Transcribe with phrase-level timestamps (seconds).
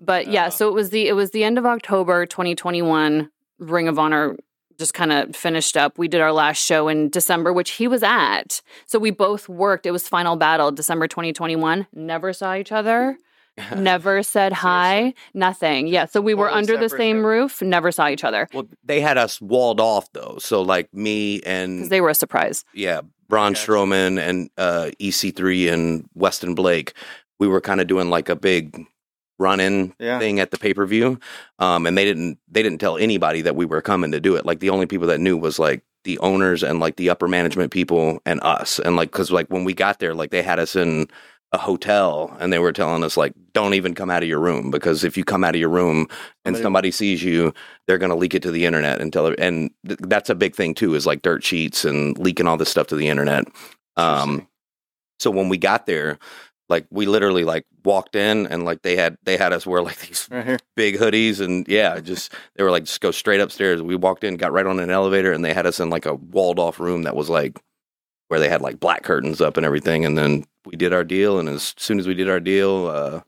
[0.00, 3.30] But yeah, so it was the it was the end of October 2021.
[3.58, 4.36] Ring of Honor
[4.78, 5.98] just kind of finished up.
[5.98, 8.60] We did our last show in December, which he was at.
[8.86, 9.86] So we both worked.
[9.86, 11.86] It was Final Battle, December 2021.
[11.94, 13.16] Never saw each other.
[13.76, 15.14] never said hi.
[15.32, 15.86] Nothing.
[15.86, 16.04] Yeah.
[16.04, 17.26] So we were Totally under the same show.
[17.26, 17.62] roof.
[17.62, 20.36] Never saw each other Well, they had us walled off though.
[20.38, 22.64] So like me because and they were a surprise.
[22.74, 23.66] yeah, Braun Gotcha.
[23.72, 26.92] Strowman and uh, EC3 and Weston Blake,
[27.38, 28.86] we were kind of doing like a big
[29.38, 30.18] run-in Yeah.
[30.18, 31.18] thing at the pay-per-view.
[31.58, 34.46] Um, and they didn't they didn't tell anybody that we were coming to do it.
[34.46, 37.70] Like the only people that knew was like the owners and like the upper management
[37.72, 38.78] people and us.
[38.78, 41.08] And like cuz like when we got there like they had us in
[41.52, 44.70] a hotel and they were telling us like don't even come out of your room
[44.70, 46.08] because if you come out of your room
[46.44, 47.54] and Somebody- somebody sees you
[47.86, 50.56] they're going to leak it to the internet and tell and th- that's a big
[50.56, 53.44] thing too is like dirt sheets and leaking all this stuff to the internet
[53.96, 54.48] um
[55.20, 56.18] so when we got there
[56.68, 59.98] like we literally like walked in and like they had they had us wear like
[60.00, 63.82] these Right big hoodies and yeah just they were like just go straight upstairs.
[63.82, 66.14] We walked in got right on an elevator and they had us in like a
[66.14, 67.60] walled off room that was like
[68.28, 71.38] where they had like black curtains up and everything and then we did our deal
[71.38, 73.20] and as soon as we did our deal uh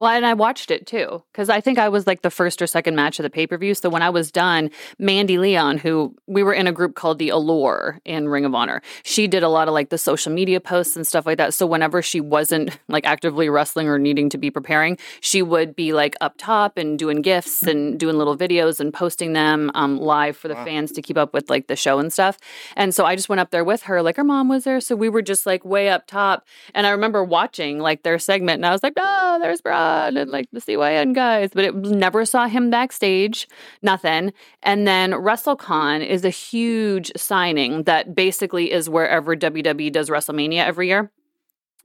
[0.00, 2.66] Well, and I watched it too because I think I was like the first or
[2.66, 3.74] second match of the pay per view.
[3.74, 7.30] So when I was done, Mandy Leon, who we were in a group called the
[7.30, 10.96] Allure in Ring of Honor, she did a lot of like the social media posts
[10.96, 11.54] and stuff like that.
[11.54, 15.92] So whenever she wasn't like actively wrestling or needing to be preparing, she would be
[15.94, 20.36] like up top and doing gifts and doing little videos and posting them um, live
[20.36, 20.64] for the Wow.
[20.66, 22.36] fans to keep up with like the show and stuff.
[22.76, 24.80] And so I just went up there with her, like her mom was there.
[24.80, 26.46] So we were just like way up top.
[26.74, 30.30] And I remember watching like their segment and I was like, oh, there's Brad and
[30.30, 31.50] like the CYN guys.
[31.52, 33.48] But it never saw him backstage,
[33.82, 34.32] nothing.
[34.62, 40.88] And then WrestleCon is a huge signing that basically is wherever WWE does WrestleMania every
[40.88, 41.10] year.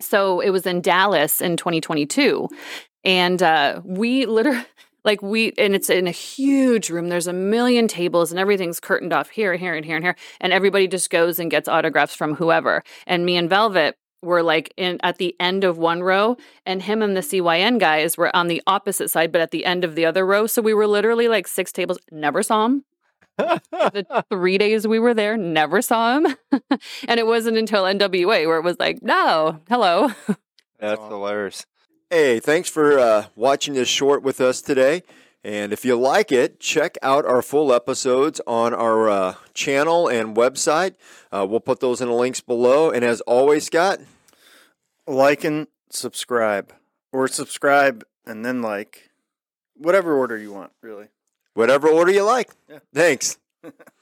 [0.00, 2.48] So it was in Dallas in 2022.
[3.04, 4.64] And uh, we literally,
[5.04, 7.08] like, we, and it's in a huge room.
[7.08, 10.16] There's a million tables and everything's curtained off here and here and here and here.
[10.40, 12.82] And everybody just goes and gets autographs from whoever.
[13.06, 16.36] And me and Velvet were like in at the end of one row,
[16.66, 19.84] and him and the CYN guys were on the opposite side, but at the end
[19.84, 20.46] of the other row.
[20.46, 22.84] So we were literally like six tables, never saw him.
[23.38, 26.36] the three days we were there, never saw him.
[27.08, 30.10] and it wasn't until NWA where it was like, no, hello.
[30.80, 31.66] That's hilarious.
[32.10, 35.02] Hey, thanks for uh, watching this short with us today.
[35.48, 40.36] And if you like it, check out our full episodes on our uh, channel and
[40.36, 40.94] website.
[41.32, 42.90] Uh, we'll put those in the links below.
[42.90, 43.98] And as always, Scott,
[45.06, 46.74] Like and subscribe,
[47.12, 49.08] or subscribe and then like,
[49.74, 51.06] whatever order you want, really.
[51.54, 52.50] whatever order you like.
[52.68, 52.80] Yeah.
[52.92, 53.38] Thanks.